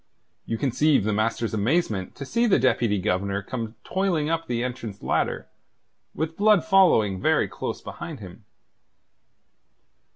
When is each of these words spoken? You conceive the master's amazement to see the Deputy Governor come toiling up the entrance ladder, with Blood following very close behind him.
You 0.47 0.57
conceive 0.57 1.03
the 1.03 1.13
master's 1.13 1.53
amazement 1.53 2.15
to 2.15 2.25
see 2.25 2.47
the 2.47 2.57
Deputy 2.57 2.97
Governor 2.97 3.43
come 3.43 3.75
toiling 3.83 4.31
up 4.31 4.47
the 4.47 4.63
entrance 4.63 5.03
ladder, 5.03 5.47
with 6.15 6.35
Blood 6.37 6.65
following 6.65 7.21
very 7.21 7.47
close 7.47 7.81
behind 7.83 8.19
him. 8.19 8.43